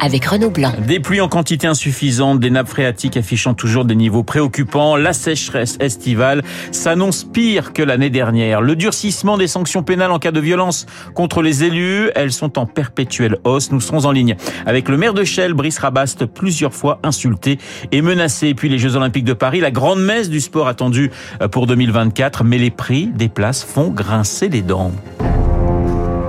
avec 0.00 0.24
Renaud 0.24 0.50
Blanc. 0.50 0.72
Des 0.86 1.00
pluies 1.00 1.20
en 1.20 1.28
quantité 1.28 1.66
insuffisante, 1.66 2.40
des 2.40 2.50
nappes 2.50 2.68
phréatiques 2.68 3.16
affichant 3.16 3.54
toujours 3.54 3.84
des 3.84 3.94
niveaux 3.94 4.22
préoccupants, 4.22 4.96
la 4.96 5.12
sécheresse 5.12 5.76
estivale 5.80 6.42
s'annonce 6.72 7.24
pire 7.24 7.72
que 7.72 7.82
l'année 7.82 8.10
dernière. 8.10 8.60
Le 8.60 8.76
durcissement 8.76 9.38
des 9.38 9.46
sanctions 9.46 9.82
pénales 9.82 10.10
en 10.10 10.18
cas 10.18 10.32
de 10.32 10.40
violence 10.40 10.86
contre 11.14 11.42
les 11.42 11.64
élus, 11.64 12.10
elles 12.14 12.32
sont 12.32 12.58
en 12.58 12.66
perpétuelle 12.66 13.38
hausse. 13.44 13.72
Nous 13.72 13.80
serons 13.80 14.04
en 14.04 14.12
ligne 14.12 14.36
avec 14.66 14.88
le 14.88 14.96
maire 14.96 15.14
de 15.14 15.24
Chelles, 15.24 15.54
Brice 15.54 15.78
Rabast, 15.78 16.26
plusieurs 16.26 16.74
fois 16.74 16.98
insulté 17.02 17.58
et 17.92 18.02
menacé. 18.02 18.48
Et 18.48 18.54
puis 18.54 18.68
les 18.68 18.78
Jeux 18.78 18.96
Olympiques 18.96 19.24
de 19.24 19.32
Paris, 19.32 19.60
la 19.60 19.70
grande 19.70 20.02
messe 20.02 20.30
du 20.30 20.40
sport 20.40 20.68
attendue 20.68 21.10
pour 21.50 21.66
2024, 21.66 22.44
mais 22.44 22.58
les 22.58 22.70
prix 22.70 23.06
des 23.06 23.28
places 23.28 23.64
font 23.64 23.88
grincer 23.88 24.48
les 24.48 24.62
dents. 24.62 24.92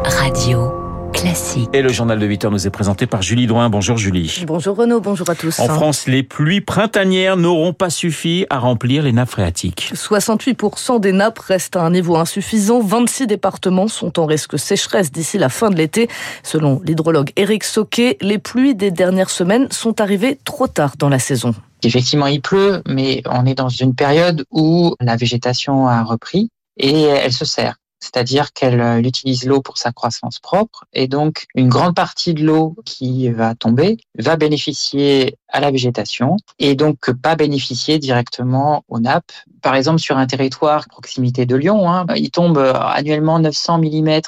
Radio. 0.04 0.77
Classique. 1.28 1.70
Et 1.74 1.82
le 1.82 1.90
journal 1.90 2.20
de 2.20 2.26
8 2.26 2.46
heures 2.46 2.52
nous 2.52 2.68
est 2.68 2.72
présenté 2.72 3.06
par 3.06 3.22
Julie 3.22 3.48
Douin. 3.48 3.70
Bonjour 3.70 3.98
Julie. 3.98 4.46
Bonjour 4.48 4.78
Renaud, 4.78 5.02
bonjour 5.02 5.30
à 5.30 5.36
tous. 5.36 5.60
En 5.60 5.68
France, 5.68 6.08
les 6.08 6.24
pluies 6.24 6.62
printanières 6.62 7.36
n'auront 7.36 7.74
pas 7.74 7.90
suffi 7.90 8.46
à 8.50 8.60
remplir 8.60 9.04
les 9.04 9.12
nappes 9.12 9.32
phréatiques. 9.32 9.92
68% 9.94 11.02
des 11.02 11.12
nappes 11.12 11.40
restent 11.40 11.76
à 11.76 11.82
un 11.82 11.90
niveau 11.90 12.16
insuffisant. 12.16 12.80
26 12.80 13.28
départements 13.28 13.90
sont 13.90 14.20
en 14.20 14.26
risque 14.26 14.58
sécheresse 14.58 15.12
d'ici 15.12 15.38
la 15.38 15.50
fin 15.50 15.70
de 15.70 15.76
l'été. 15.76 16.08
Selon 16.44 16.80
l'hydrologue 16.86 17.32
Éric 17.36 17.66
Soquet, 17.66 18.18
les 18.22 18.38
pluies 18.38 18.76
des 18.76 18.92
dernières 18.92 19.30
semaines 19.30 19.68
sont 19.70 20.00
arrivées 20.00 20.40
trop 20.46 20.68
tard 20.68 20.94
dans 20.98 21.10
la 21.10 21.20
saison. 21.20 21.54
Effectivement, 21.84 22.28
il 22.28 22.42
pleut, 22.42 22.82
mais 22.88 23.22
on 23.26 23.46
est 23.46 23.56
dans 23.56 23.68
une 23.68 23.96
période 23.96 24.46
où 24.50 24.96
la 25.02 25.18
végétation 25.18 25.90
a 25.90 26.04
repris 26.04 26.50
et 26.78 27.02
elle 27.02 27.34
se 27.34 27.44
serre 27.44 27.76
c'est-à-dire 28.00 28.54
qu'elle 28.54 29.06
utilise 29.06 29.46
l'eau 29.46 29.62
pour 29.62 29.78
sa 29.78 29.92
croissance 29.92 30.40
propre 30.40 30.86
et 30.94 31.08
donc 31.08 31.46
une 31.56 31.70
grande 31.70 31.96
partie 31.96 32.34
de 32.34 32.44
l'eau 32.46 32.76
qui 32.86 33.30
va 33.30 33.56
tomber 33.56 33.98
va 34.18 34.36
bénéficier 34.36 35.38
à 35.50 35.60
la 35.60 35.72
végétation 35.72 36.38
et 36.60 36.76
donc 36.76 37.12
pas 37.12 37.36
bénéficier 37.36 38.00
directement 38.00 38.84
aux 38.88 39.00
nappes. 39.00 39.32
Par 39.68 39.76
exemple, 39.76 40.00
sur 40.00 40.18
un 40.18 40.26
territoire 40.26 40.88
proximité 40.88 41.46
de 41.46 41.58
Lyon, 41.58 41.92
hein, 41.92 42.06
il 42.16 42.32
tombe 42.32 42.58
annuellement 42.58 43.38
900 43.38 43.80
mm 43.80 44.22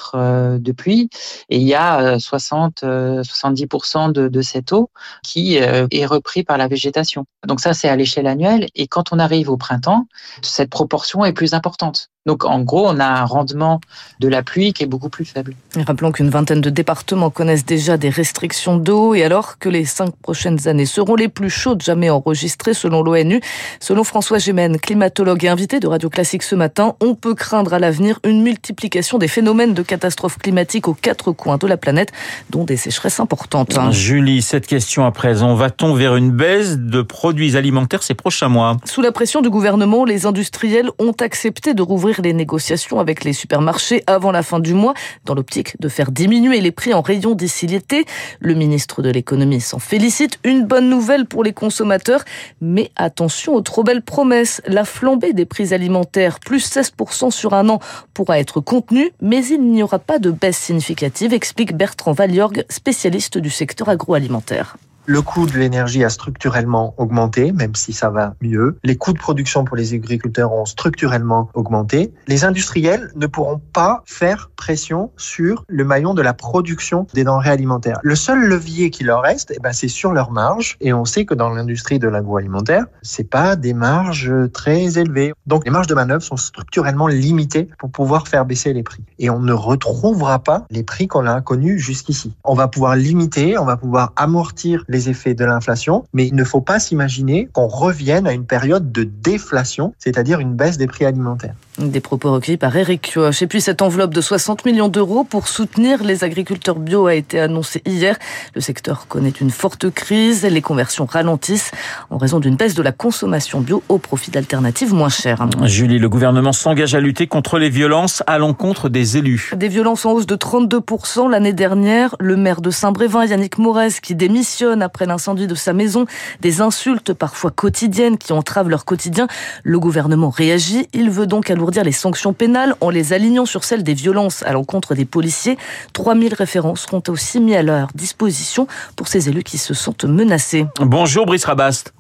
de 0.60 0.72
pluie 0.74 1.10
et 1.48 1.56
il 1.56 1.64
y 1.66 1.76
a 1.76 2.18
60-70% 2.18 4.12
de, 4.12 4.28
de 4.28 4.42
cette 4.42 4.74
eau 4.74 4.90
qui 5.24 5.56
est 5.56 6.06
repris 6.06 6.44
par 6.44 6.58
la 6.58 6.68
végétation. 6.68 7.24
Donc 7.48 7.62
ça, 7.62 7.72
c'est 7.72 7.88
à 7.88 7.96
l'échelle 7.96 8.28
annuelle 8.28 8.68
et 8.76 8.88
quand 8.88 9.14
on 9.14 9.20
arrive 9.20 9.50
au 9.50 9.56
printemps, 9.56 10.08
cette 10.42 10.70
proportion 10.70 11.24
est 11.24 11.32
plus 11.32 11.54
importante. 11.54 12.10
Donc 12.26 12.44
en 12.44 12.60
gros, 12.62 12.86
on 12.88 13.00
a 13.00 13.06
un 13.06 13.26
rendement 13.26 13.80
de 14.20 14.28
la 14.28 14.44
pluie 14.44 14.74
qui 14.74 14.84
est 14.84 14.88
beaucoup 14.88 15.10
plus 15.10 15.24
faible. 15.26 15.56
Et 15.78 15.84
rappelons 15.84 16.12
qu'une 16.12 16.30
vingtaine 16.30 16.60
de 16.60 16.70
départements 16.70 17.30
connaissent 17.30 17.66
déjà 17.66 17.96
des 17.98 18.10
restrictions 18.10 18.76
d'eau 18.76 19.16
et 19.16 19.24
alors 19.24 19.58
que 19.58 19.70
les 19.70 19.86
cinq 19.86 20.16
prochaines 20.18 20.68
années 20.68 20.86
seront 20.86 21.16
les 21.16 21.30
plus 21.30 21.50
chaudes 21.50 21.82
jamais 21.82 22.10
enregistrées 22.10 22.74
selon 22.74 23.04
l'ONU. 23.04 23.42
Selon 23.80 24.04
François 24.04 24.38
Gémen, 24.38 24.78
climatologue 24.80 25.29
et 25.38 25.48
invité 25.48 25.80
de 25.80 25.88
Radio 25.88 26.10
Classique 26.10 26.44
ce 26.44 26.56
matin, 26.56 26.96
on 27.02 27.14
peut 27.14 27.36
craindre 27.36 27.74
à 27.74 27.80
l'avenir 27.80 28.20
une 28.26 28.42
multiplication 28.42 29.18
des 29.18 29.28
phénomènes 29.28 29.74
de 29.74 29.84
catastrophes 29.84 30.38
climatiques 30.38 30.88
aux 30.88 30.94
quatre 30.94 31.32
coins 31.32 31.58
de 31.58 31.68
la 31.68 31.78
planète, 31.78 32.12
dont 32.50 32.64
des 32.64 32.78
sécheresses 32.78 33.20
importantes. 33.20 33.78
Julie, 33.92 34.42
cette 34.42 34.66
question 34.66 35.06
à 35.06 35.12
présent, 35.12 35.54
va-t-on 35.54 35.94
vers 35.94 36.16
une 36.16 36.32
baisse 36.32 36.78
de 36.78 37.02
produits 37.02 37.56
alimentaires 37.56 38.02
ces 38.02 38.16
prochains 38.16 38.50
mois? 38.50 38.78
Sous 38.86 39.02
la 39.02 39.12
pression 39.12 39.42
du 39.42 39.50
gouvernement, 39.50 40.06
les 40.06 40.26
industriels 40.26 40.90
ont 41.00 41.16
accepté 41.20 41.74
de 41.74 41.82
rouvrir 41.82 42.22
les 42.22 42.34
négociations 42.34 43.00
avec 43.00 43.24
les 43.24 43.34
supermarchés 43.34 44.04
avant 44.08 44.32
la 44.32 44.42
fin 44.42 44.60
du 44.60 44.74
mois, 44.74 44.94
dans 45.26 45.36
l'optique 45.36 45.80
de 45.80 45.90
faire 45.90 46.12
diminuer 46.12 46.60
les 46.62 46.72
prix 46.72 46.94
en 46.94 47.02
rayon 47.02 47.36
d'ici 47.36 47.68
l'été. 47.68 48.06
Le 48.40 48.56
ministre 48.56 49.02
de 49.02 49.10
l'économie 49.10 49.62
s'en 49.62 49.80
félicite. 49.80 50.40
Une 50.44 50.66
bonne 50.66 50.90
nouvelle 50.90 51.26
pour 51.26 51.44
les 51.44 51.54
consommateurs, 51.54 52.24
mais 52.62 52.92
attention 52.96 53.54
aux 53.54 53.62
trop 53.62 53.84
belles 53.84 54.02
promesses. 54.02 54.62
La 54.66 54.86
flambée 55.20 55.34
des 55.34 55.46
prix 55.46 55.74
alimentaires, 55.74 56.40
plus 56.40 56.66
16% 56.66 57.32
sur 57.32 57.54
un 57.54 57.70
an, 57.70 57.80
pourra 58.14 58.40
être 58.40 58.62
contenue, 58.62 59.12
mais 59.22 59.46
il 59.46 59.62
n'y 59.72 59.84
aura 59.84 60.00
pas 60.00 60.20
de 60.20 60.32
baisse 60.32 60.58
significative, 60.58 61.34
explique 61.34 61.76
Bertrand 61.76 62.14
Valiorgue, 62.14 62.64
spécialiste 62.70 63.38
du 63.38 63.50
secteur 63.50 63.90
agroalimentaire. 63.90 64.78
Le 65.10 65.24
coût 65.24 65.48
de 65.48 65.58
l'énergie 65.58 66.04
a 66.04 66.10
structurellement 66.10 66.94
augmenté, 66.98 67.52
même 67.52 67.74
si 67.74 67.94
ça 67.94 68.12
va 68.12 68.36
mieux. 68.44 68.78
Les 68.84 68.96
coûts 68.96 69.12
de 69.12 69.18
production 69.18 69.66
pour 69.66 69.76
les 69.76 69.96
agriculteurs 69.96 70.54
ont 70.54 70.66
structurellement 70.66 71.50
augmenté. 71.56 72.14
Les 72.28 72.46
industriels 72.46 73.10
ne 73.16 73.26
pourront 73.26 73.60
pas 73.74 74.04
faire 74.06 74.52
pression 74.56 75.10
sur 75.18 75.66
le 75.68 75.84
maillon 75.84 76.14
de 76.14 76.22
la 76.22 76.36
production 76.36 77.08
des 77.16 77.24
denrées 77.24 77.50
alimentaires. 77.50 77.98
Le 78.04 78.14
seul 78.14 78.38
levier 78.40 78.92
qui 78.92 79.04
leur 79.04 79.24
reste, 79.24 79.52
eh 79.56 79.60
ben, 79.60 79.74
c'est 79.74 79.88
sur 79.88 80.14
leurs 80.14 80.30
marges. 80.30 80.78
Et 80.80 80.94
on 80.94 81.06
sait 81.06 81.26
que 81.26 81.34
dans 81.34 81.50
l'industrie 81.50 81.98
de 81.98 82.08
l'agroalimentaire, 82.08 82.86
c'est 83.02 83.28
pas 83.28 83.56
des 83.56 83.74
marges 83.74 84.32
très 84.54 85.00
élevées. 85.00 85.34
Donc, 85.48 85.66
les 85.66 85.72
marges 85.72 85.88
de 85.88 85.96
manœuvre 85.96 86.22
sont 86.22 86.38
structurellement 86.38 87.08
limitées 87.08 87.68
pour 87.80 87.90
pouvoir 87.90 88.28
faire 88.28 88.46
baisser 88.46 88.74
les 88.74 88.84
prix. 88.84 89.04
Et 89.18 89.32
on 89.32 89.40
ne 89.40 89.54
retrouvera 89.54 90.38
pas 90.38 90.68
les 90.70 90.84
prix 90.84 91.08
qu'on 91.08 91.26
a 91.26 91.42
connus 91.42 91.80
jusqu'ici. 91.80 92.36
On 92.44 92.54
va 92.54 92.68
pouvoir 92.68 92.96
limiter, 92.96 93.58
on 93.58 93.66
va 93.66 93.76
pouvoir 93.76 94.14
amortir 94.16 94.86
les 94.88 94.99
effets 95.08 95.36
de 95.36 95.46
l'inflation, 95.46 96.04
mais 96.14 96.28
il 96.28 96.36
ne 96.36 96.44
faut 96.44 96.60
pas 96.60 96.80
s'imaginer 96.80 97.48
qu'on 97.54 97.68
revienne 97.68 98.28
à 98.28 98.34
une 98.34 98.46
période 98.46 98.92
de 98.92 99.04
déflation, 99.04 99.94
c'est-à-dire 100.00 100.40
une 100.40 100.56
baisse 100.56 100.78
des 100.78 100.88
prix 100.88 101.06
alimentaires. 101.06 101.56
Des 101.80 102.02
propos 102.02 102.34
recueillis 102.34 102.58
par 102.58 102.76
Eric 102.76 103.14
Kioch. 103.14 103.42
Et 103.42 103.48
puis 103.48 103.62
cette 103.62 103.82
enveloppe 103.82 104.14
de 104.14 104.20
60 104.20 104.66
millions 104.66 104.90
d'euros 104.90 105.24
pour 105.24 105.48
soutenir 105.48 106.04
les 106.04 106.26
agriculteurs 106.26 106.78
bio 106.78 107.08
a 107.08 107.16
été 107.16 107.40
annoncée 107.40 107.82
hier. 107.86 108.18
Le 108.54 108.60
secteur 108.60 109.08
connaît 109.08 109.30
une 109.30 109.50
forte 109.50 109.90
crise. 109.90 110.44
Les 110.44 110.62
conversions 110.62 111.06
ralentissent 111.06 111.72
en 112.10 112.18
raison 112.18 112.42
d'une 112.42 112.58
baisse 112.58 112.74
de 112.74 112.82
la 112.82 112.92
consommation 112.92 113.62
bio 113.62 113.82
au 113.88 113.98
profit 113.98 114.30
d'alternatives 114.30 114.94
moins 114.94 115.08
chères. 115.08 115.48
Julie, 115.64 116.00
le 116.00 116.10
gouvernement 116.10 116.52
s'engage 116.52 116.96
à 116.96 117.00
lutter 117.00 117.28
contre 117.28 117.58
les 117.58 117.70
violences 117.70 118.24
à 118.28 118.40
l'encontre 118.40 118.90
des 118.90 119.16
élus. 119.16 119.52
Des 119.56 119.70
violences 119.70 120.06
en 120.06 120.12
hausse 120.12 120.28
de 120.28 120.36
32% 120.36 121.30
l'année 121.30 121.54
dernière. 121.54 122.14
Le 122.20 122.36
maire 122.36 122.60
de 122.60 122.72
Saint-Brévin, 122.72 123.26
Yannick 123.26 123.58
Morez, 123.58 124.02
qui 124.02 124.16
démissionne 124.16 124.82
après 124.82 125.06
l'incendie 125.06 125.48
de 125.48 125.56
sa 125.56 125.72
maison. 125.72 126.06
Des 126.42 126.60
insultes 126.60 127.14
parfois 127.14 127.52
quotidiennes 127.52 128.18
qui 128.18 128.34
entravent 128.34 128.70
leur 128.70 128.84
quotidien. 128.84 129.28
Le 129.64 129.80
gouvernement 129.80 130.30
réagit. 130.30 130.90
Il 130.92 131.10
veut 131.10 131.26
donc 131.26 131.50
alourdir 131.70 131.84
les 131.84 131.92
sanctions 131.92 132.34
pénales 132.34 132.74
en 132.82 132.90
les 132.90 133.14
alignant 133.14 133.46
sur 133.46 133.64
celles 133.64 133.84
des 133.84 133.94
violences 133.94 134.42
à 134.44 134.54
l'encontre 134.54 134.96
des 134.96 135.06
policiers. 135.06 135.58
3000 135.94 136.34
référents 136.34 136.76
seront 136.76 137.04
aussi 137.10 137.40
mis 137.40 137.56
à 137.56 137.62
leur 137.62 137.90
disposition 137.94 138.66
pour 138.96 139.08
ces 139.08 139.30
élus 139.30 139.44
qui 139.44 139.60
se 139.60 139.76
sentent 139.76 140.06
menacés. 140.06 140.66
Bonjour 140.80 141.28
Brice 141.28 141.46
Rabast. 141.46 141.94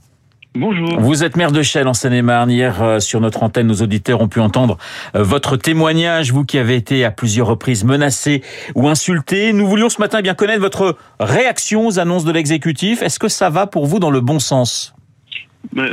Bonjour. 0.56 1.00
Vous 1.00 1.24
êtes 1.24 1.38
maire 1.38 1.52
de 1.52 1.62
Chelles 1.62 1.88
en 1.88 1.94
Seine-et-Marne. 1.94 2.50
Hier, 2.50 3.00
sur 3.00 3.22
notre 3.22 3.44
antenne, 3.44 3.68
nos 3.68 3.84
auditeurs 3.84 4.20
ont 4.22 4.28
pu 4.28 4.40
entendre 4.40 4.78
votre 5.14 5.56
témoignage, 5.58 6.32
vous 6.32 6.44
qui 6.44 6.58
avez 6.58 6.76
été 6.76 7.06
à 7.06 7.12
plusieurs 7.12 7.46
reprises 7.46 7.84
menacé 7.84 8.42
ou 8.74 8.88
insulté. 8.88 9.54
Nous 9.54 9.68
voulions 9.68 9.90
ce 9.90 10.02
matin 10.02 10.18
eh 10.20 10.24
bien 10.24 10.34
connaître 10.34 10.62
votre 10.62 10.98
réaction 11.20 11.86
aux 11.86 12.00
annonces 12.00 12.26
de 12.26 12.32
l'exécutif. 12.32 13.04
Est-ce 13.04 13.20
que 13.20 13.28
ça 13.28 13.52
va 13.52 13.68
pour 13.68 13.86
vous 13.86 14.00
dans 14.00 14.10
le 14.10 14.22
bon 14.22 14.40
sens? 14.40 14.96
euh, 14.96 14.99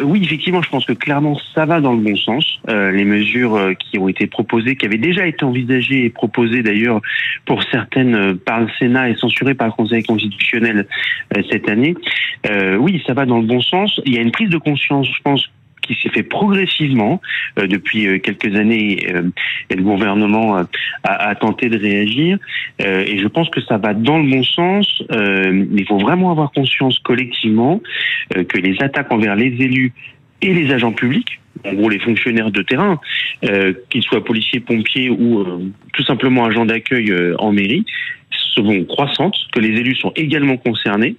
oui, 0.05 0.23
effectivement, 0.25 0.63
je 0.63 0.71
pense 0.71 0.87
que 0.87 0.93
clairement 0.93 1.37
ça 1.55 1.67
va 1.67 1.81
dans 1.81 1.93
le 1.93 2.01
bon 2.01 2.17
sens. 2.17 2.61
Euh, 2.69 2.93
les 2.93 3.05
mesures 3.05 3.57
euh, 3.57 3.75
qui 3.75 3.99
ont 3.99 4.09
été 4.09 4.27
proposées, 4.27 4.77
qui 4.77 4.87
avaient 4.87 4.97
déjà 4.97 5.27
été 5.27 5.45
envisagées 5.45 6.05
et 6.05 6.11
proposées 6.11 6.63
d'ailleurs 6.63 7.01
pour 7.45 7.63
certaines 7.65 8.39
par 8.39 8.61
le 8.61 8.69
Sénat 8.79 9.11
et 9.11 9.17
censurées 9.17 9.55
par 9.55 9.67
le 9.67 9.73
Conseil 9.73 10.03
constitutionnel 10.03 10.87
cette 11.51 11.69
année, 11.69 11.95
oui, 12.79 13.03
ça 13.07 13.15
va 13.15 13.27
dans 13.27 13.39
le 13.39 13.47
bon 13.47 13.61
sens. 13.61 14.01
Il 14.05 14.15
y 14.15 14.19
a 14.19 14.23
une 14.23 14.31
prise 14.31 14.51
de 14.51 14.59
conscience, 14.59 15.09
je 15.09 15.23
pense, 15.23 15.51
qui 15.87 15.95
s'est 16.03 16.11
fait 16.11 16.23
progressivement 16.23 17.21
euh, 17.59 17.67
depuis 17.67 18.07
euh, 18.07 18.19
quelques 18.19 18.55
années 18.57 19.07
euh, 19.09 19.23
et 19.71 19.77
le 19.77 19.83
gouvernement 19.83 20.57
a, 20.57 20.67
a, 21.05 21.35
tenté 21.35 21.69
de 21.69 21.79
réagir 21.79 22.39
et 22.79 23.19
je 23.19 23.27
pense 23.27 23.49
que 23.51 23.61
ça 23.63 23.79
va 23.79 23.95
dans 23.95 24.19
le 24.19 24.29
bon 24.29 24.43
sens. 24.43 25.03
il 25.11 25.85
faut 25.89 25.99
vraiment 25.99 26.31
avoir 26.31 26.53
conscience 26.53 26.99
collectivement 26.99 27.81
que 28.31 28.59
les 28.59 28.77
attaques 28.83 29.11
envers 29.13 29.35
les 29.35 29.47
élus 29.47 29.93
et 30.43 30.53
les 30.53 30.71
agents 30.73 30.93
publics, 30.93 31.41
en 31.65 31.73
gros 31.73 31.89
les 31.89 31.99
fonctionnaires 31.99 32.51
de 32.51 32.63
terrain, 32.63 33.01
qu'ils 33.89 34.03
soient 34.03 34.25
policiers, 34.25 34.61
pompiers 34.61 35.09
ou 35.11 35.73
tout 35.95 36.03
simplement 36.05 36.45
agents 36.45 36.67
d'accueil 36.67 37.13
en 37.39 37.53
mairie, 37.53 37.85
seront 38.55 38.85
croissantes, 38.85 39.37
que 39.53 39.61
les 39.61 39.79
élus 39.81 39.97
sont 39.97 40.13
également 40.17 40.57
concernés 40.59 41.17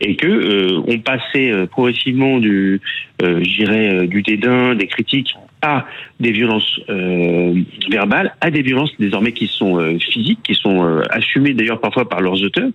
et 0.00 0.16
que 0.16 0.78
on 0.86 0.98
passait 0.98 1.52
progressivement 1.70 2.38
du 2.38 2.80
euh, 3.22 3.42
j'irais, 3.42 4.06
du 4.06 4.22
dédain, 4.22 4.74
des 4.74 4.86
critiques 4.86 5.34
à 5.62 5.86
des 6.20 6.32
violences 6.32 6.80
euh, 6.88 7.54
verbales, 7.90 8.34
à 8.40 8.50
des 8.50 8.62
violences 8.62 8.92
désormais 8.98 9.32
qui 9.32 9.46
sont 9.46 9.78
euh, 9.78 9.98
physiques, 9.98 10.40
qui 10.42 10.54
sont 10.54 10.84
euh, 10.84 11.02
assumées 11.10 11.54
d'ailleurs 11.54 11.80
parfois 11.80 12.08
par 12.08 12.20
leurs 12.20 12.42
auteurs, 12.42 12.70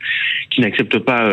qui 0.49 0.61
n'acceptent 0.61 0.99
pas 0.99 1.29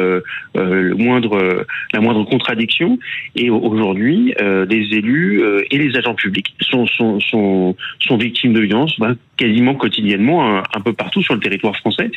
le 0.55 0.95
moindre, 0.95 1.67
la 1.93 2.01
moindre 2.01 2.25
contradiction. 2.25 2.99
Et 3.37 3.51
aujourd'hui, 3.51 4.35
les 4.41 4.95
élus 4.95 5.43
et 5.71 5.77
les 5.77 5.97
agents 5.97 6.15
publics 6.15 6.55
sont, 6.61 6.87
sont, 6.87 7.21
sont, 7.21 7.77
sont 8.01 8.17
victimes 8.17 8.55
de 8.55 8.61
violences 8.61 8.99
ben, 8.99 9.17
quasiment 9.37 9.75
quotidiennement 9.75 10.59
un, 10.59 10.81
peu 10.81 10.95
partout 10.95 11.23
sur 11.23 11.35
le 11.35 11.41
territoire 11.41 11.77
français. 11.77 12.11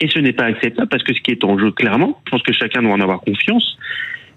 Et 0.00 0.08
ce 0.08 0.18
n'est 0.18 0.32
pas 0.32 0.44
acceptable 0.44 0.88
parce 0.88 1.04
que 1.04 1.14
ce 1.14 1.20
qui 1.20 1.30
est 1.30 1.44
en 1.44 1.58
jeu 1.58 1.70
clairement, 1.70 2.20
je 2.26 2.30
pense 2.32 2.42
que 2.42 2.52
chacun 2.52 2.82
doit 2.82 2.92
en 2.92 3.00
avoir 3.00 3.20
confiance, 3.20 3.78
euh, 3.78 4.27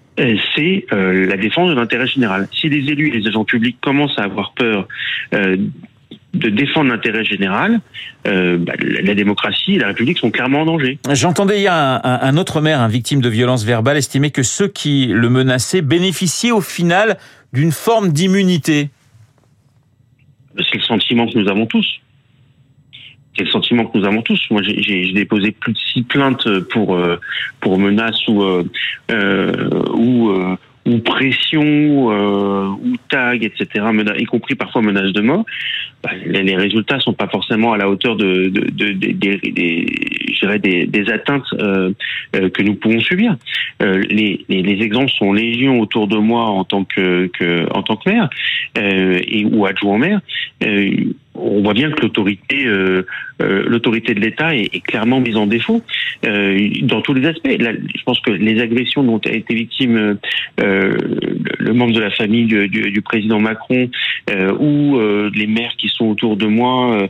c'est 0.55 0.85
euh, 0.91 1.25
la 1.27 1.37
défense 1.37 1.69
de 1.69 1.75
l'intérêt 1.75 2.07
général. 2.07 2.47
Si 2.53 2.69
les 2.69 2.91
élus 2.91 3.09
et 3.09 3.19
les 3.19 3.27
agents 3.27 3.45
publics 3.45 3.77
commencent 3.81 4.17
à 4.17 4.23
avoir 4.23 4.53
peur 4.53 4.87
euh, 5.33 5.57
de 6.33 6.49
défendre 6.49 6.89
l'intérêt 6.89 7.25
général, 7.25 7.81
bah, 8.23 8.73
la 8.79 9.15
démocratie 9.15 9.75
et 9.75 9.79
la 9.79 9.87
République 9.87 10.17
sont 10.17 10.31
clairement 10.31 10.61
en 10.61 10.65
danger. 10.65 10.97
J'entendais 11.11 11.59
il 11.59 11.63
y 11.63 11.67
a 11.67 12.25
un, 12.25 12.37
autre 12.37 12.61
maire, 12.61 12.79
un 12.79 12.87
victime 12.87 13.19
de 13.21 13.27
violence 13.27 13.65
verbale, 13.65 13.97
estimer 13.97 14.31
que 14.31 14.43
ceux 14.43 14.67
qui 14.69 15.07
le 15.07 15.29
menaçaient 15.29 15.81
bénéficiaient 15.81 16.51
au 16.51 16.61
final 16.61 17.17
d'une 17.51 17.71
forme 17.71 18.13
d'immunité. 18.13 18.89
C'est 20.57 20.77
le 20.77 20.83
sentiment 20.83 21.27
que 21.27 21.37
nous 21.37 21.49
avons 21.49 21.65
tous 21.65 21.85
c'est 23.41 23.45
le 23.45 23.51
sentiment 23.51 23.85
que 23.85 23.97
nous 23.97 24.05
avons 24.05 24.21
tous. 24.21 24.39
Moi, 24.51 24.61
j'ai 24.63 25.11
déposé 25.13 25.51
plus 25.51 25.73
de 25.73 25.77
six 25.77 26.03
plaintes 26.03 26.47
pour 26.71 26.95
euh, 26.95 27.19
pour 27.59 27.79
menaces 27.79 28.27
ou 28.27 28.43
euh, 28.43 28.63
euh 29.11 29.51
ou 29.93 30.31
ou 30.85 30.97
pression 30.99 32.07
ou 32.07 32.95
tag, 33.09 33.43
etc. 33.43 33.85
Y 34.17 34.25
compris 34.25 34.55
parfois 34.55 34.81
menaces 34.81 35.13
de 35.13 35.21
mort. 35.21 35.45
Bah, 36.03 36.09
les, 36.25 36.55
résultats 36.55 36.99
sont 36.99 37.13
pas 37.13 37.27
forcément 37.27 37.73
à 37.73 37.77
la 37.77 37.87
hauteur 37.87 38.15
de, 38.15 38.49
de, 38.49 38.61
de, 38.71 38.91
des, 38.93 39.13
des, 39.13 40.87
des, 40.87 41.09
atteintes 41.11 41.45
que 41.51 42.63
nous 42.63 42.73
pouvons 42.73 42.99
subir. 42.99 43.35
Les, 43.79 44.43
exemples 44.49 45.11
sont 45.11 45.33
légion 45.33 45.79
autour 45.79 46.07
de 46.07 46.17
moi 46.17 46.45
en 46.45 46.63
tant 46.63 46.83
que, 46.83 47.27
que 47.27 47.67
en 47.75 47.83
tant 47.83 47.97
que 47.97 48.09
maire 48.09 48.29
et 48.75 49.45
ou 49.45 49.67
adjoint 49.67 49.99
maire 49.99 50.21
on 51.51 51.61
voit 51.61 51.73
bien 51.73 51.91
que 51.91 52.01
l'autorité, 52.01 52.65
euh, 52.65 53.05
euh, 53.41 53.63
l'autorité 53.67 54.13
de 54.13 54.19
l'État 54.19 54.55
est, 54.55 54.81
clairement 54.81 55.19
mise 55.19 55.35
en 55.35 55.47
défaut 55.47 55.81
euh, 56.25 56.69
dans 56.83 57.01
tous 57.01 57.13
les 57.13 57.27
aspects. 57.27 57.49
je 57.49 58.03
pense 58.03 58.19
que 58.21 58.31
les 58.31 58.61
agressions 58.61 59.03
dont 59.03 59.19
a 59.25 59.31
été 59.31 59.53
victime 59.53 60.17
le 60.57 61.73
membre 61.73 61.93
de 61.93 61.99
la 61.99 62.11
famille 62.11 62.45
du, 62.45 63.01
président 63.01 63.39
Macron 63.39 63.89
ou 64.59 64.99
les 65.33 65.47
maires 65.47 65.73
qui 65.77 65.89
sont 65.89 66.05
autour 66.05 66.37
de 66.37 66.45
moi, 66.45 67.07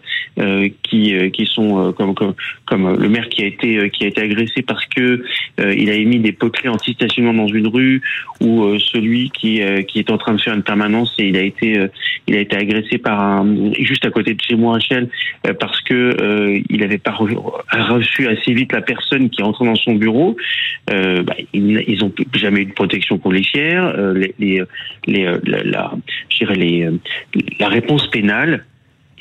qui 0.83 1.45
sont 1.45 1.93
comme, 2.65 2.97
le 2.97 3.09
maire 3.09 3.29
qui 3.29 3.43
a 3.43 3.47
été 3.47 3.89
qui 3.89 4.05
a 4.05 4.07
été 4.07 4.21
agressé 4.21 4.61
parce 4.61 4.85
que 4.85 5.23
il 5.59 5.89
a 5.89 5.95
émis 5.95 6.19
des 6.19 6.31
potelets 6.31 6.69
anti-stationnement 6.69 7.33
dans 7.33 7.47
une 7.47 7.67
rue, 7.67 8.01
ou 8.41 8.77
celui 8.79 9.29
qui 9.31 9.61
qui 9.87 9.99
est 9.99 10.11
en 10.11 10.17
train 10.17 10.33
de 10.33 10.41
faire 10.41 10.53
une 10.53 10.63
permanence 10.63 11.13
et 11.19 11.27
il 11.27 11.37
a 11.37 11.43
été 11.43 11.87
il 12.27 12.35
a 12.35 12.39
été 12.39 12.55
agressé 12.55 12.97
par 12.97 13.19
un 13.21 13.71
juste 13.79 14.05
à 14.05 14.11
côté 14.11 14.30
de 14.33 14.41
chez 14.41 14.55
moi, 14.55 14.79
Chelles, 14.79 15.09
euh, 15.47 15.53
parce 15.53 15.81
que 15.81 15.93
euh, 15.93 16.61
il 16.69 16.81
n'avait 16.81 16.97
pas 16.97 17.11
reçu 17.11 18.27
assez 18.27 18.53
vite 18.53 18.73
la 18.73 18.81
personne 18.81 19.29
qui 19.29 19.41
est 19.41 19.43
entrée 19.43 19.65
dans 19.65 19.75
son 19.75 19.93
bureau. 19.95 20.35
Euh, 20.89 21.23
bah, 21.23 21.35
ils 21.53 21.99
n'ont 21.99 22.13
jamais 22.33 22.61
eu 22.61 22.65
de 22.65 22.73
protection 22.73 23.17
policière. 23.17 23.95
les, 24.13 24.33
les, 24.39 24.63
les, 25.07 25.37
la, 27.59 27.67
réponse 27.67 28.09
pénale 28.09 28.65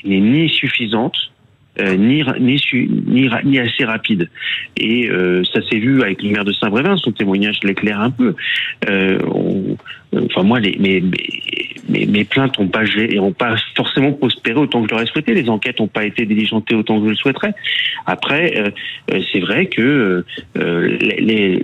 n'est 0.03 0.19
ni 0.19 0.49
suffisante 0.49 1.31
euh, 1.79 1.95
ni, 1.95 3.59
assez 3.59 3.85
rapide. 3.85 4.29
Et 4.75 5.09
euh, 5.09 5.41
ça 5.53 5.61
s'est 5.69 5.79
vu 5.79 6.01
avec 6.01 6.21
le 6.21 6.31
maire 6.31 6.43
de 6.43 6.51
Saint-Brévin, 6.51 6.97
son 6.97 7.13
témoignage 7.13 7.59
l'éclaire 7.63 8.01
un 8.01 8.11
peu. 8.11 8.35
Euh, 8.89 9.19
enfin 10.15 10.43
moi, 10.43 10.59
les, 10.59 10.77
mes, 10.77 11.03
mes, 11.89 12.05
mes 12.05 12.23
plaintes 12.23 12.59
n'ont 12.59 12.67
pas, 12.67 12.83
ont 13.19 13.31
pas 13.33 13.55
forcément 13.75 14.11
prospéré 14.13 14.59
autant 14.59 14.81
que 14.81 14.89
je 14.89 14.93
l'aurais 14.93 15.05
souhaité. 15.05 15.33
Les 15.33 15.49
enquêtes 15.49 15.79
n'ont 15.79 15.87
pas 15.87 16.05
été 16.05 16.25
diligentées 16.25 16.75
autant 16.75 16.99
que 16.99 17.05
je 17.05 17.09
le 17.11 17.15
souhaiterais. 17.15 17.53
Après, 18.05 18.73
c'est 19.31 19.39
vrai 19.39 19.67
que 19.67 20.25
les, 20.55 21.63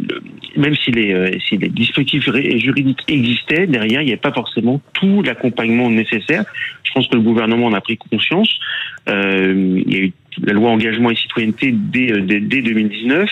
même 0.55 0.75
si 0.75 0.91
les, 0.91 1.39
si 1.47 1.57
les 1.57 1.69
dispositifs 1.69 2.23
juridiques 2.23 3.03
existaient, 3.07 3.67
derrière, 3.67 4.01
il 4.01 4.05
n'y 4.05 4.11
avait 4.11 4.21
pas 4.21 4.33
forcément 4.33 4.81
tout 4.93 5.21
l'accompagnement 5.23 5.89
nécessaire. 5.89 6.45
Je 6.83 6.91
pense 6.93 7.07
que 7.07 7.15
le 7.15 7.21
gouvernement 7.21 7.67
en 7.67 7.73
a 7.73 7.81
pris 7.81 7.97
conscience. 7.97 8.59
Euh, 9.09 9.81
il 9.85 9.93
y 9.93 9.97
a 9.97 9.99
eu 10.05 10.13
la 10.43 10.53
loi 10.53 10.69
engagement 10.69 11.09
et 11.09 11.15
citoyenneté 11.15 11.73
dès, 11.73 12.11
euh, 12.11 12.21
dès, 12.21 12.61
2019, 12.61 13.29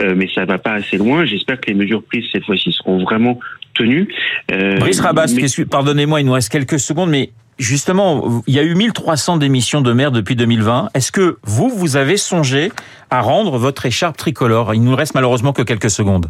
euh, 0.00 0.14
mais 0.16 0.28
ça 0.34 0.44
va 0.44 0.58
pas 0.58 0.72
assez 0.72 0.96
loin. 0.96 1.24
J'espère 1.24 1.60
que 1.60 1.68
les 1.68 1.74
mesures 1.74 2.02
prises 2.02 2.24
cette 2.32 2.44
fois-ci 2.44 2.72
seront 2.72 3.02
vraiment 3.02 3.38
tenues. 3.74 4.08
Euh, 4.52 4.76
Brice 4.78 5.00
Rabat, 5.00 5.26
pardonnez-moi, 5.70 6.20
il 6.20 6.26
nous 6.26 6.32
reste 6.32 6.50
quelques 6.50 6.78
secondes, 6.78 7.10
mais 7.10 7.30
justement, 7.58 8.42
il 8.46 8.54
y 8.54 8.58
a 8.58 8.64
eu 8.64 8.74
1300 8.74 9.36
démissions 9.36 9.80
de 9.80 9.92
maires 9.92 10.12
depuis 10.12 10.36
2020. 10.36 10.90
Est-ce 10.94 11.12
que 11.12 11.38
vous, 11.42 11.68
vous 11.68 11.96
avez 11.96 12.16
songé 12.16 12.70
à 13.10 13.20
rendre 13.20 13.58
votre 13.58 13.86
écharpe 13.86 14.16
tricolore? 14.16 14.74
Il 14.74 14.82
nous 14.82 14.96
reste 14.96 15.14
malheureusement 15.14 15.52
que 15.52 15.62
quelques 15.62 15.90
secondes. 15.90 16.26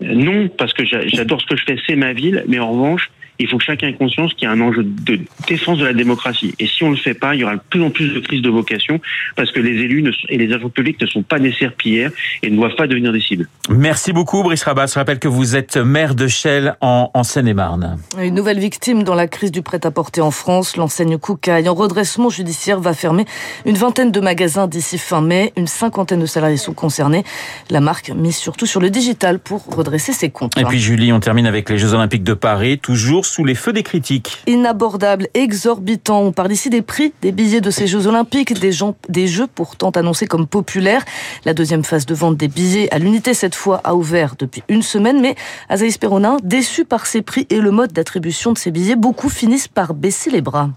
Non, 0.00 0.48
parce 0.48 0.72
que 0.74 0.84
j'adore 0.84 1.40
ce 1.40 1.46
que 1.46 1.56
je 1.56 1.64
fais, 1.64 1.76
c'est 1.86 1.96
ma 1.96 2.12
ville, 2.12 2.44
mais 2.46 2.60
en 2.60 2.70
revanche, 2.70 3.10
il 3.38 3.48
faut 3.48 3.58
que 3.58 3.64
chacun 3.64 3.88
ait 3.88 3.94
conscience 3.94 4.34
qu'il 4.34 4.44
y 4.44 4.50
a 4.50 4.52
un 4.52 4.60
enjeu 4.60 4.82
de 4.82 5.20
défense 5.46 5.78
de 5.78 5.84
la 5.84 5.92
démocratie. 5.92 6.54
Et 6.58 6.66
si 6.66 6.82
on 6.82 6.90
ne 6.90 6.96
le 6.96 7.00
fait 7.00 7.14
pas, 7.14 7.34
il 7.34 7.40
y 7.40 7.44
aura 7.44 7.56
de 7.56 7.60
plus 7.70 7.82
en 7.82 7.90
plus 7.90 8.08
de 8.12 8.20
crises 8.20 8.42
de 8.42 8.50
vocation 8.50 9.00
parce 9.36 9.52
que 9.52 9.60
les 9.60 9.82
élus 9.82 10.12
et 10.28 10.38
les 10.38 10.52
agents 10.52 10.68
publics 10.68 11.00
ne 11.00 11.06
sont 11.06 11.22
pas 11.22 11.38
des 11.38 11.52
serpillères 11.52 12.10
et 12.42 12.50
ne 12.50 12.56
doivent 12.56 12.74
pas 12.76 12.86
devenir 12.86 13.12
des 13.12 13.20
cibles. 13.20 13.48
Merci 13.68 14.12
beaucoup, 14.12 14.42
Brice 14.42 14.64
Rabat. 14.64 14.86
Je 14.86 14.94
rappelle 14.94 15.18
que 15.18 15.28
vous 15.28 15.56
êtes 15.56 15.76
maire 15.76 16.14
de 16.14 16.26
Chelles 16.26 16.76
en, 16.80 17.10
en 17.14 17.22
Seine-et-Marne. 17.22 17.98
Une 18.20 18.34
nouvelle 18.34 18.58
victime 18.58 19.02
dans 19.02 19.14
la 19.14 19.28
crise 19.28 19.52
du 19.52 19.62
prêt-à-porter 19.62 20.20
en 20.20 20.30
France. 20.30 20.76
L'enseigne 20.76 21.18
Koukaï, 21.18 21.68
en 21.68 21.74
redressement 21.74 22.30
judiciaire, 22.30 22.80
va 22.80 22.94
fermer 22.94 23.24
une 23.66 23.76
vingtaine 23.76 24.10
de 24.10 24.20
magasins 24.20 24.66
d'ici 24.66 24.98
fin 24.98 25.20
mai. 25.20 25.52
Une 25.56 25.66
cinquantaine 25.66 26.20
de 26.20 26.26
salariés 26.26 26.56
sont 26.56 26.74
concernés. 26.74 27.24
La 27.70 27.80
marque 27.80 28.10
mise 28.10 28.36
surtout 28.36 28.66
sur 28.66 28.80
le 28.80 28.90
digital 28.90 29.38
pour 29.38 29.64
redresser 29.66 30.12
ses 30.12 30.30
comptes. 30.30 30.58
Et 30.58 30.64
puis, 30.64 30.80
Julie, 30.80 31.12
on 31.12 31.20
termine 31.20 31.46
avec 31.46 31.70
les 31.70 31.78
Jeux 31.78 31.94
Olympiques 31.94 32.24
de 32.24 32.34
Paris. 32.34 32.78
Toujours 32.78 33.26
sous 33.28 33.44
les 33.44 33.54
feux 33.54 33.72
des 33.72 33.82
critiques. 33.82 34.38
Inabordable, 34.46 35.28
exorbitant. 35.34 36.20
On 36.22 36.32
parle 36.32 36.52
ici 36.52 36.70
des 36.70 36.82
prix 36.82 37.12
des 37.22 37.32
billets 37.32 37.60
de 37.60 37.70
ces 37.70 37.86
Jeux 37.86 38.06
Olympiques, 38.06 38.54
des, 38.58 39.26
Jeux 39.26 39.46
pourtant 39.46 39.90
annoncés 39.90 40.26
comme 40.26 40.46
populaires. 40.46 41.04
La 41.44 41.54
deuxième 41.54 41.84
phase 41.84 42.06
de 42.06 42.14
vente 42.14 42.36
des 42.36 42.48
billets 42.48 42.92
à 42.92 42.98
l'unité 42.98 43.34
cette 43.34 43.54
fois 43.54 43.80
a 43.84 43.94
ouvert 43.94 44.34
depuis 44.38 44.62
une 44.68 44.82
semaine, 44.82 45.20
mais 45.20 45.34
Azaïs 45.68 45.98
Perronin, 45.98 46.38
déçu 46.42 46.84
par 46.84 47.06
ces 47.06 47.22
prix 47.22 47.46
et 47.50 47.60
le 47.60 47.70
mode 47.70 47.92
d'attribution 47.92 48.52
de 48.52 48.58
ces 48.58 48.70
billets, 48.70 48.96
beaucoup 48.96 49.28
finissent 49.28 49.68
par 49.68 49.94
baisser 49.94 50.30
les 50.30 50.40
bras. 50.40 50.70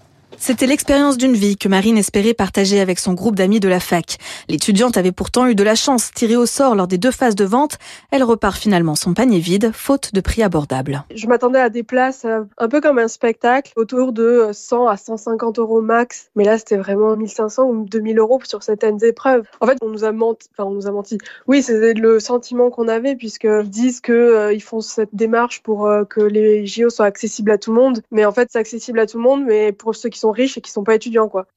C'était 0.44 0.66
l'expérience 0.66 1.20
d'une 1.20 1.36
vie 1.36 1.56
que 1.56 1.68
Marine 1.68 2.00
espérait 2.00 2.34
partager 2.34 2.80
avec 2.80 2.98
son 2.98 3.14
groupe 3.14 3.36
d'amis 3.36 3.60
de 3.60 3.68
la 3.68 3.80
fac. 3.80 4.18
L'étudiante 4.50 4.98
avait 4.98 5.12
pourtant 5.12 5.46
eu 5.46 5.54
de 5.54 5.64
la 5.64 5.76
chance, 5.76 6.10
tirée 6.16 6.36
au 6.36 6.48
sort 6.48 6.74
lors 6.74 6.88
des 6.88 6.98
deux 6.98 7.12
phases 7.12 7.36
de 7.36 7.46
vente. 7.46 7.78
Elle 8.10 8.24
repart 8.24 8.58
finalement 8.58 8.96
son 8.96 9.14
panier 9.14 9.38
vide, 9.38 9.70
faute 9.72 10.16
de 10.16 10.20
prix 10.20 10.42
abordables. 10.42 11.04
Je 11.14 11.28
m'attendais 11.28 11.60
à 11.60 11.70
des 11.70 11.84
places 11.84 12.26
euh, 12.26 12.42
un 12.58 12.68
peu 12.68 12.82
comme 12.82 12.98
un 12.98 13.08
spectacle, 13.08 13.72
autour 13.76 14.14
de 14.14 14.50
100 14.52 14.88
à 14.88 14.98
150 14.98 15.60
euros 15.60 15.80
max. 15.80 16.32
Mais 16.36 16.44
là, 16.44 16.58
c'était 16.58 16.78
vraiment 16.78 17.16
1500 17.16 17.66
ou 17.66 17.86
2000 17.86 18.18
euros 18.18 18.40
sur 18.44 18.64
certaines 18.64 19.04
épreuves. 19.06 19.44
En 19.60 19.68
fait, 19.68 19.78
on 19.84 19.90
nous 19.90 20.06
a 20.06 20.12
menti. 20.12 20.50
Enfin, 20.54 20.68
on 20.68 20.74
nous 20.74 20.88
a 20.88 20.92
menti. 20.92 21.20
Oui, 21.46 21.62
c'était 21.62 21.94
le 21.94 22.20
sentiment 22.20 22.72
qu'on 22.72 22.88
avait, 22.88 23.16
puisqu'ils 23.16 23.70
disent 23.70 24.02
qu'ils 24.02 24.16
euh, 24.16 24.60
font 24.60 24.82
cette 24.82 25.14
démarche 25.14 25.62
pour 25.62 25.86
euh, 25.86 26.04
que 26.04 26.22
les 26.22 26.66
JO 26.66 26.90
soient 26.90 27.06
accessibles 27.06 27.52
à 27.52 27.60
tout 27.60 27.72
le 27.72 27.80
monde. 27.80 28.02
Mais 28.10 28.26
en 28.26 28.32
fait, 28.32 28.50
c'est 28.52 28.60
accessible 28.60 29.00
à 29.00 29.06
tout 29.06 29.18
le 29.18 29.24
monde, 29.24 29.44
mais 29.46 29.72
pour 29.72 29.94
ceux 29.94 30.10
qui 30.10 30.18
sont 30.18 30.31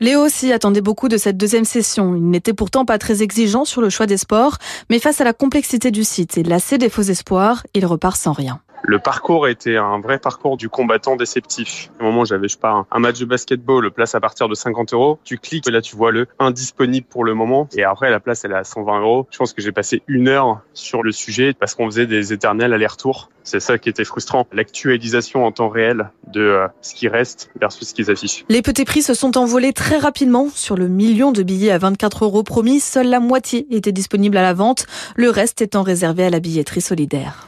Léo 0.00 0.21
aussi 0.21 0.52
attendait 0.52 0.81
beaucoup 0.81 1.09
de 1.09 1.16
cette 1.16 1.37
deuxième 1.37 1.64
session. 1.64 2.16
Il 2.16 2.28
n'était 2.31 2.54
pourtant 2.54 2.85
pas 2.85 2.99
très 2.99 3.23
exigeant 3.23 3.64
sur 3.64 3.81
le 3.81 3.90
choix 3.90 4.07
des 4.07 4.16
sports, 4.16 4.59
mais 4.90 4.99
face 4.99 5.21
à 5.21 5.25
la 5.25 5.33
complexité 5.33 5.90
du 5.90 6.04
site 6.04 6.38
et 6.38 6.43
lassé 6.43 6.78
des 6.78 6.88
faux 6.88 7.02
espoirs, 7.02 7.64
il 7.75 7.87
repart 7.87 8.16
sans 8.16 8.33
rien. 8.33 8.61
Le 8.86 8.98
parcours 8.98 9.48
était 9.48 9.78
un 9.78 9.98
vrai 9.98 10.18
parcours 10.18 10.58
du 10.58 10.68
combattant 10.68 11.16
déceptif. 11.16 11.90
Au 12.00 12.04
moment 12.04 12.20
où 12.20 12.26
j'avais, 12.26 12.48
je 12.48 12.52
sais 12.52 12.58
un 12.64 12.98
match 12.98 13.18
de 13.18 13.24
basketball, 13.24 13.90
place 13.90 14.14
à 14.14 14.20
partir 14.20 14.46
de 14.46 14.54
50 14.54 14.92
euros, 14.92 15.18
tu 15.24 15.38
cliques 15.38 15.66
et 15.66 15.70
là 15.70 15.80
tu 15.80 15.96
vois 15.96 16.12
le 16.12 16.26
indisponible 16.38 17.06
pour 17.08 17.24
le 17.24 17.32
moment. 17.32 17.66
Et 17.74 17.82
après, 17.82 18.10
la 18.10 18.20
place, 18.20 18.44
elle 18.44 18.52
est 18.52 18.56
à 18.56 18.64
120 18.64 19.00
euros. 19.00 19.26
Je 19.30 19.38
pense 19.38 19.54
que 19.54 19.62
j'ai 19.62 19.72
passé 19.72 20.02
une 20.06 20.28
heure 20.28 20.60
sur 20.74 21.02
le 21.02 21.12
sujet 21.12 21.54
parce 21.58 21.74
qu'on 21.74 21.86
faisait 21.86 22.06
des 22.06 22.34
éternels 22.34 22.74
allers-retours. 22.74 23.30
C'est 23.42 23.58
ça 23.58 23.78
qui 23.78 23.88
était 23.88 24.04
frustrant. 24.04 24.46
L'actualisation 24.52 25.46
en 25.46 25.52
temps 25.52 25.70
réel 25.70 26.10
de 26.26 26.42
euh, 26.42 26.68
ce 26.82 26.94
qui 26.94 27.08
reste 27.08 27.50
versus 27.58 27.88
ce 27.88 27.94
qu'ils 27.94 28.10
affichent. 28.10 28.44
Les 28.50 28.60
petits 28.60 28.84
prix 28.84 29.00
se 29.00 29.14
sont 29.14 29.38
envolés 29.38 29.72
très 29.72 29.96
rapidement. 29.96 30.48
Sur 30.54 30.76
le 30.76 30.88
million 30.88 31.32
de 31.32 31.42
billets 31.42 31.70
à 31.70 31.78
24 31.78 32.26
euros 32.26 32.42
promis, 32.42 32.80
seule 32.80 33.08
la 33.08 33.20
moitié 33.20 33.66
était 33.74 33.92
disponible 33.92 34.36
à 34.36 34.42
la 34.42 34.52
vente. 34.52 34.86
Le 35.16 35.30
reste 35.30 35.62
étant 35.62 35.82
réservé 35.82 36.24
à 36.26 36.30
la 36.30 36.40
billetterie 36.40 36.82
solidaire. 36.82 37.46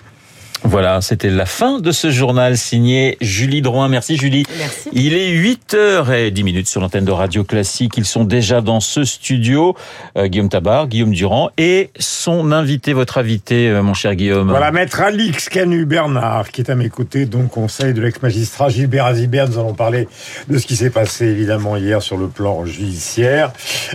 Voilà, 0.69 1.01
c'était 1.01 1.31
la 1.31 1.47
fin 1.47 1.79
de 1.79 1.93
ce 1.93 2.11
journal 2.11 2.57
signé 2.57 3.17
Julie 3.21 3.63
Drouin. 3.63 3.89
Merci 3.89 4.17
Julie. 4.17 4.45
Merci. 4.59 4.89
Il 4.93 5.15
est 5.15 5.31
8h10 5.31 6.43
minutes 6.43 6.67
sur 6.67 6.81
l'antenne 6.81 7.05
de 7.05 7.13
Radio 7.13 7.45
Classique. 7.45 7.95
Ils 7.97 8.05
sont 8.05 8.25
déjà 8.25 8.61
dans 8.61 8.81
ce 8.81 9.05
studio. 9.05 9.77
Euh, 10.19 10.27
Guillaume 10.27 10.49
Tabar, 10.49 10.89
Guillaume 10.89 11.13
Durand 11.13 11.51
et 11.57 11.91
son 11.99 12.51
invité, 12.51 12.93
votre 12.93 13.19
invité, 13.19 13.69
euh, 13.69 13.83
mon 13.83 13.95
cher 13.95 14.17
Guillaume. 14.17 14.49
Voilà, 14.49 14.73
maître 14.73 15.01
Alix 15.01 15.49
Canu 15.49 15.87
Bernard, 15.87 16.51
qui 16.51 16.63
est 16.63 16.71
à 16.71 16.75
mes 16.75 16.89
côtés, 16.89 17.27
donc 17.27 17.51
conseil 17.51 17.95
de 17.95 18.03
l'ex-magistrat 18.03 18.69
Gilbert 18.69 19.07
Azibert. 19.07 19.49
Nous 19.49 19.59
allons 19.59 19.75
parler 19.75 20.09
de 20.49 20.59
ce 20.59 20.67
qui 20.67 20.75
s'est 20.75 20.91
passé 20.91 21.27
évidemment 21.27 21.77
hier 21.77 22.03
sur 22.03 22.17
le 22.17 22.27
plan 22.27 22.65
judiciaire. 22.65 23.53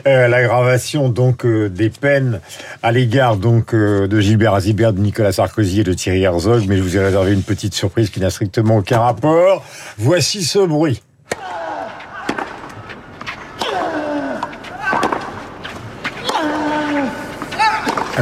Euh, 0.08 0.28
L'aggravation 0.30 1.10
donc 1.10 1.46
euh, 1.46 1.70
des 1.70 1.90
peines 1.90 2.40
à 2.82 2.92
l'égard 2.92 3.36
donc 3.36 3.74
euh, 3.74 4.08
de 4.08 4.20
Gilbert 4.20 4.54
Azibert, 4.54 4.94
de 4.94 5.00
Nicolas 5.00 5.32
Sarkozy 5.32 5.82
et 5.82 5.84
de 5.84 5.94
Thierry 5.94 6.24
Herzog. 6.24 6.61
Mais 6.68 6.78
je 6.78 6.84
vous 6.84 6.98
ai 6.98 7.00
réservé 7.00 7.34
une 7.34 7.44
petite 7.44 7.74
surprise 7.74 8.10
qui 8.10 8.20
n'a 8.20 8.30
strictement 8.30 8.78
aucun 8.78 9.00
rapport. 9.00 9.64
Voici 9.98 10.44
ce 10.44 10.60
bruit. 10.60 11.02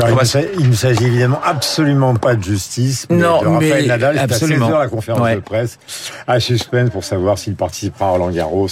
Alors, 0.03 0.21
il 0.57 0.63
ne 0.65 0.69
ne 0.69 0.75
s'agit 0.75 1.05
évidemment 1.05 1.39
absolument 1.43 2.15
pas 2.15 2.35
de 2.35 2.43
justice. 2.43 3.05
mais 3.09 3.17
Non, 3.17 3.41
de 3.41 3.47
Raphaël 3.47 3.81
mais 3.83 3.87
Nadal, 3.87 4.15
c'est 4.15 4.19
à 4.21 4.23
absolument. 4.23 4.69
16h 4.69 4.79
la 4.79 4.87
conférence 4.87 5.21
Ouais. 5.21 5.35
de 5.35 5.39
presse 5.41 5.77
à 6.27 6.39
suspense 6.39 6.89
pour 6.89 7.03
savoir 7.03 7.37
s'il 7.37 7.55
participera 7.55 8.05
à 8.07 8.09
Roland 8.11 8.29
Garros 8.31 8.67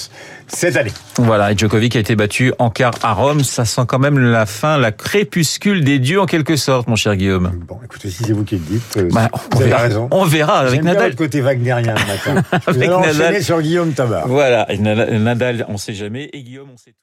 cette 0.47 0.75
année. 0.77 0.91
Voilà, 1.17 1.51
et 1.51 1.57
Djokovic 1.57 1.95
a 1.95 1.99
été 1.99 2.15
battu 2.15 2.53
en 2.59 2.69
quart 2.69 2.93
à 3.03 3.13
Rome. 3.13 3.43
Ça 3.43 3.65
sent 3.65 3.81
quand 3.87 3.99
même 3.99 4.17
la 4.17 4.45
fin, 4.45 4.77
la 4.77 4.91
crépuscule 4.91 5.83
des 5.83 5.99
dieux 5.99 6.21
en 6.21 6.25
quelque 6.25 6.55
sorte, 6.55 6.87
mon 6.87 6.95
cher 6.95 7.15
Guillaume. 7.15 7.51
Bon, 7.67 7.79
écoutez, 7.83 8.09
si 8.09 8.23
c'est 8.23 8.31
vous 8.33 8.43
qui 8.45 8.55
le 8.55 8.61
dites, 8.61 8.97
euh, 8.97 9.09
Bah, 9.11 9.29
on 9.33 9.37
vous 9.55 9.61
avez 9.61 9.69
verra. 9.71 9.81
raison. 9.81 10.07
On 10.11 10.23
verra 10.25 10.59
avec 10.59 10.81
bien 10.81 10.93
Nadal. 10.93 11.15
côté 11.15 11.41
wagnérien 11.41 11.93
le 11.95 12.33
matin. 12.33 12.47
Avec 12.67 12.89
Nadal. 12.89 13.43
sur 13.43 13.61
Guillaume 13.61 13.91
Tabar. 13.93 14.27
Voilà, 14.27 14.71
et 14.71 14.77
Nadal, 14.77 15.65
on 15.69 15.77
sait 15.77 15.93
jamais, 15.93 16.29
et 16.33 16.41
Guillaume, 16.43 16.69
on 16.73 16.77
sait 16.77 16.91
tout. 16.91 16.97